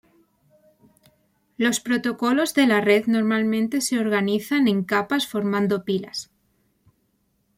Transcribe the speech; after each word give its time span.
Los 1.57 1.79
protocolos 1.79 2.55
de 2.55 2.65
la 2.65 2.81
red 2.81 3.05
normalmente 3.05 3.81
se 3.81 3.99
organizan 3.99 4.67
en 4.67 4.83
capas 4.83 5.27
formando 5.27 5.85
pilas. 5.85 6.31